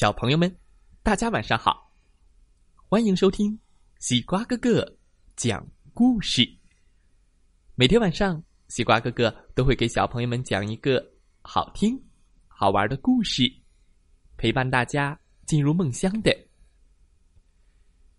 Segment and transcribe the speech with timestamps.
[0.00, 0.56] 小朋友们，
[1.02, 1.92] 大家晚上好！
[2.88, 3.60] 欢迎收听
[3.98, 4.96] 西瓜哥哥
[5.36, 6.40] 讲故事。
[7.74, 11.06] 每天晚上，西瓜哥哥都会给小朋友们讲一个
[11.42, 12.02] 好听、
[12.48, 13.42] 好玩的故事，
[14.38, 16.34] 陪伴大家进入梦乡的。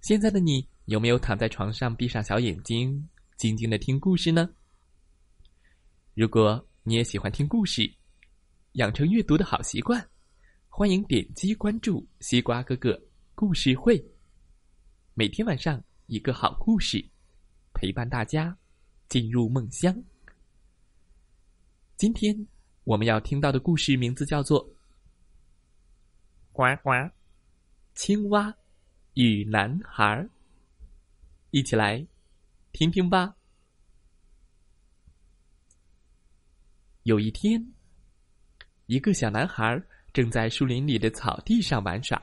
[0.00, 4.50] 现在的你有没有躺在床上，闭上小眼睛，静静的听故事呢？
[6.14, 7.88] 如果你也喜欢听故事，
[8.72, 10.04] 养成阅读的好习惯。
[10.78, 12.96] 欢迎点击关注西瓜哥哥
[13.34, 14.00] 故事会，
[15.14, 17.04] 每天晚上一个好故事，
[17.74, 18.56] 陪伴大家
[19.08, 19.92] 进入梦乡。
[21.96, 22.46] 今天
[22.84, 24.64] 我们要听到的故事名字叫做
[26.52, 26.90] 《呱呱
[27.96, 28.56] 青蛙
[29.14, 30.04] 与男孩》，
[31.50, 32.06] 一起来
[32.70, 33.34] 听听吧。
[37.02, 37.72] 有一天，
[38.86, 39.82] 一个小男孩。
[40.18, 42.20] 正在树林里的草地上玩耍，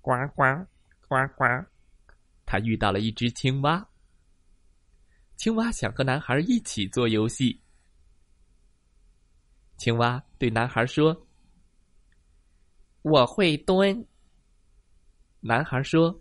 [0.00, 0.42] 呱呱
[1.06, 1.44] 呱呱！
[2.46, 3.86] 他遇到了一只青蛙。
[5.36, 7.60] 青蛙想和男孩一起做游戏。
[9.76, 11.26] 青蛙对男孩说
[13.02, 14.08] ：“我会蹲。”
[15.40, 16.18] 男孩说：“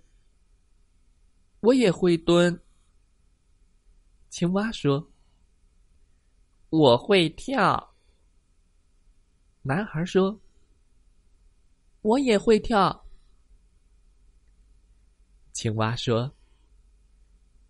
[1.61, 2.61] 我也会蹲。”
[4.29, 5.09] 青蛙说
[6.71, 7.87] ：“我会跳。”
[9.63, 10.41] 男孩说
[12.01, 13.05] ：“我也会跳。”
[15.53, 16.35] 青蛙说：“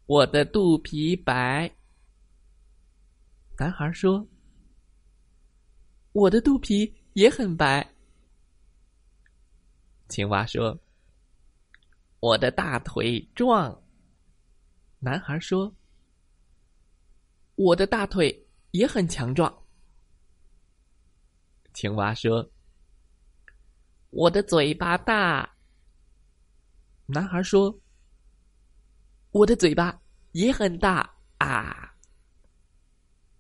[0.08, 1.70] 我的肚皮白。”
[3.60, 4.26] 男孩说
[6.14, 7.86] ：“我的肚皮也很白。”
[10.08, 10.80] 青蛙说
[12.22, 13.84] ：“我的大腿壮。”
[15.00, 15.76] 男孩说
[17.56, 19.54] ：“我的大腿也很强壮。”
[21.82, 22.48] 青蛙说
[24.12, 25.52] ：“我的嘴巴大。”
[27.10, 27.76] 男孩说
[29.34, 30.00] ：“我的嘴巴
[30.34, 31.92] 也很大啊。”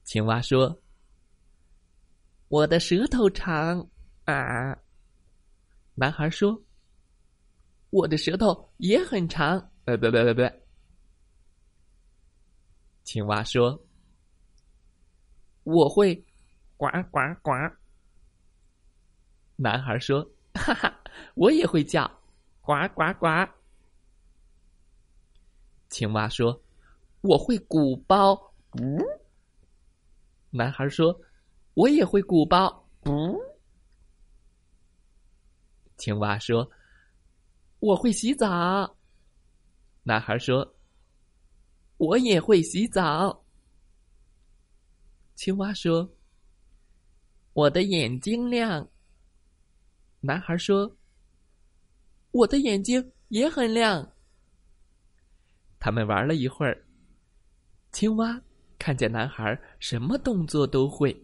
[0.06, 0.81] 青蛙说
[2.50, 3.88] ：“我的舌头长
[4.25, 4.75] 啊。”
[5.94, 6.59] 男孩说
[7.91, 10.41] ：“我的舌头也很长。”不不不不不。
[13.03, 13.80] 青蛙说
[15.62, 16.16] ：“我会
[16.75, 17.51] 呱呱呱。”
[19.61, 20.27] 男孩说
[20.57, 20.91] ：“哈哈，
[21.35, 22.09] 我也会叫，
[22.61, 23.27] 呱呱呱。”
[25.88, 26.59] 青蛙说
[27.22, 28.33] ：“我会鼓包，
[28.79, 28.97] 呜。”
[30.50, 31.16] 男孩说
[31.75, 33.39] ：“我也会鼓包，呜。”
[35.95, 36.67] 青蛙说
[37.79, 38.97] ：“我会洗澡。”
[40.01, 40.75] 男孩说
[41.97, 43.45] ：“我也会洗澡。”
[45.35, 46.11] 青蛙说
[47.53, 48.89] ：“我的眼睛亮。”
[50.23, 50.95] 男孩说
[52.31, 54.07] ：“我的眼睛也很亮。”
[55.79, 56.85] 他们玩了一会儿。
[57.91, 58.39] 青蛙
[58.77, 61.19] 看见男孩什么动作都会，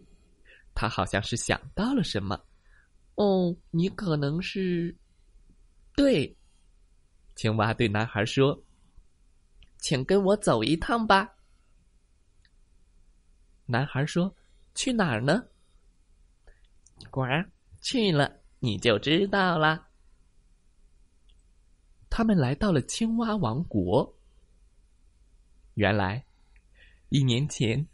[0.74, 2.38] 他好像是想到了什么。
[3.14, 4.94] 哦，你可能是……
[5.94, 6.36] 对，
[7.36, 8.60] 青蛙对男孩说
[9.78, 11.32] ：“请跟我走一趟吧。”
[13.64, 14.34] 男孩说
[14.74, 15.44] ：“去哪儿呢？”
[17.10, 17.48] 果然，
[17.80, 18.40] 去了。
[18.60, 19.86] 你就知道了。
[22.10, 24.16] 他们来到了青蛙王国。
[25.74, 26.24] 原来，
[27.10, 27.86] 一年前，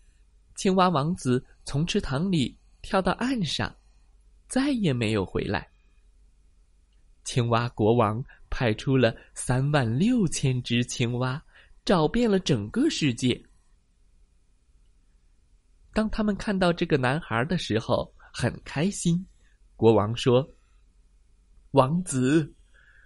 [0.55, 3.75] 青蛙王子从池塘里跳到岸上，
[4.49, 5.69] 再也没有回来。
[7.25, 11.43] 青蛙国王派出了三万六千只青蛙，
[11.85, 13.43] 找遍了整个世界。
[15.93, 19.27] 当他们看到这个男孩的时候，很开心。
[19.77, 20.49] 国王说
[21.75, 22.55] ：“王子，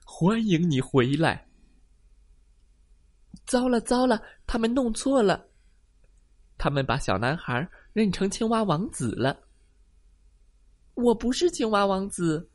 [0.05, 1.49] 欢迎你回来。”
[3.47, 5.49] 糟了，糟了，他们弄错了，
[6.59, 9.49] 他们把小男孩认成青蛙王子了。
[10.93, 12.51] 我不是青蛙王子，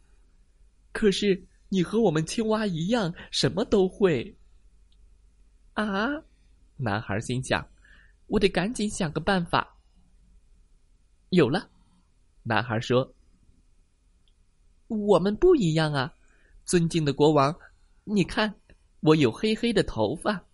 [0.92, 4.38] 可是你和我们青蛙一样，什么都会。
[5.74, 6.10] 啊！
[6.78, 7.68] 男孩心想
[8.28, 9.76] ：“我得赶紧想个办法。”
[11.30, 11.68] 有了，
[12.44, 13.12] 男孩说。
[14.94, 16.14] 我们不一样啊，
[16.66, 17.56] 尊敬的国王，
[18.04, 18.54] 你看，
[19.02, 20.46] 我有黑黑的头发，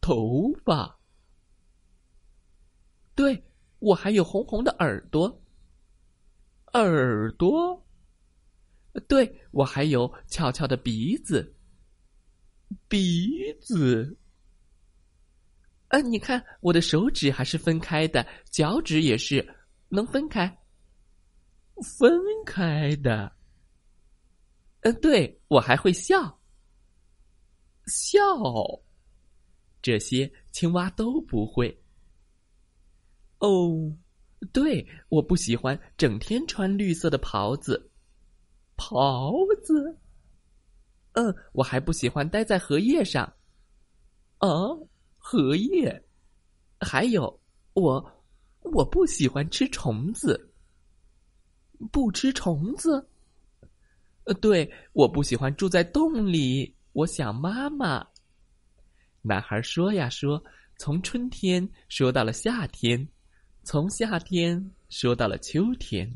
[0.00, 0.98] 头发，
[3.14, 3.44] 对
[3.78, 5.40] 我还有红红的耳朵，
[6.72, 7.86] 耳朵，
[9.06, 11.54] 对我还有翘翘的鼻子，
[12.88, 14.16] 鼻子，
[15.88, 19.46] 啊，你看我的手指还是分开的，脚趾也是
[19.88, 20.59] 能分开。
[21.82, 23.32] 分开的。
[24.80, 26.40] 嗯，对我还会笑。
[27.86, 28.20] 笑，
[29.82, 31.82] 这些青蛙都不会。
[33.38, 33.92] 哦，
[34.52, 37.90] 对，我不喜欢整天穿绿色的袍子。
[38.76, 39.98] 袍子。
[41.12, 43.24] 嗯，我还不喜欢待在荷叶上。
[44.38, 44.48] 啊，
[45.18, 46.04] 荷叶。
[46.80, 47.40] 还有，
[47.74, 48.24] 我
[48.60, 50.49] 我不喜欢吃虫子。
[51.92, 53.08] 不吃虫子。
[54.24, 56.74] 呃，对，我不喜欢住在洞里。
[56.92, 58.06] 我想妈妈。
[59.22, 60.42] 男孩说呀说，
[60.76, 63.06] 从春天说到了夏天，
[63.62, 66.10] 从夏天说到了秋天，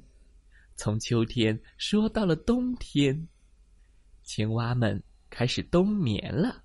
[0.77, 3.29] 从秋天说到了冬天。
[4.23, 6.63] 青蛙们开始冬眠了。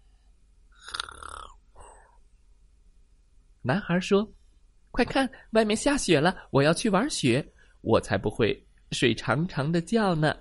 [3.62, 4.30] 男孩说
[4.92, 7.46] ：“快看，外面下雪了，我要去玩雪，
[7.82, 10.36] 我才不会睡长长的觉呢。”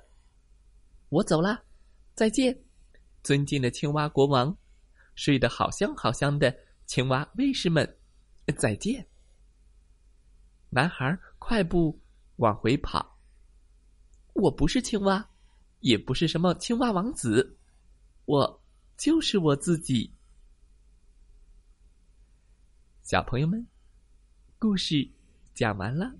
[1.10, 1.64] 我走了，
[2.14, 2.64] 再见，
[3.22, 4.56] 尊敬的青蛙国王，
[5.14, 6.54] 睡得好香好香的
[6.86, 7.98] 青蛙卫士们，
[8.56, 9.06] 再见。
[10.70, 11.98] 男孩快步
[12.36, 13.18] 往回跑。
[14.34, 15.30] 我不是青蛙，
[15.80, 17.58] 也不是什么青蛙王子，
[18.26, 18.62] 我
[18.96, 20.12] 就是我自己。
[23.02, 23.66] 小朋友们，
[24.58, 25.10] 故事
[25.54, 26.14] 讲完了，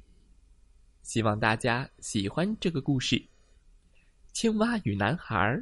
[1.08, 3.30] 希望大家喜欢这个故事。
[4.34, 5.58] 青蛙与男孩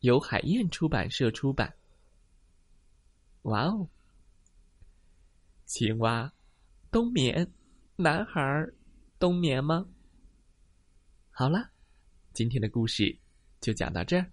[0.00, 1.70] 由海燕出版社出版。
[3.42, 3.86] 哇哦！
[5.66, 6.32] 青蛙
[6.90, 7.46] 冬眠，
[7.96, 8.66] 男孩
[9.18, 9.86] 冬眠吗？
[11.30, 11.70] 好了，
[12.32, 13.14] 今天的故事
[13.60, 14.32] 就讲到这儿，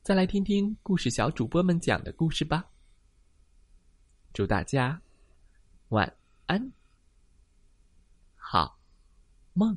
[0.00, 2.70] 再来听听故事小主播们讲的故事吧。
[4.32, 5.02] 祝大家
[5.90, 6.16] 晚
[6.46, 6.72] 安，
[8.34, 8.79] 好
[9.54, 9.76] 梦。